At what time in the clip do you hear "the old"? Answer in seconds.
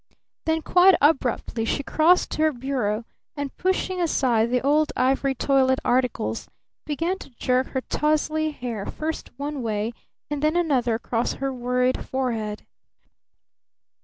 4.49-4.91